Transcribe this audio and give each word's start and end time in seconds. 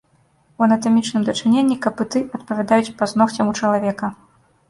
У 0.61 0.63
анатамічным 0.67 1.25
дачыненні 1.27 1.75
капыты 1.83 2.19
адпавядаюць 2.39 2.95
пазногцям 3.01 3.45
у 3.51 3.57
чалавека. 3.59 4.13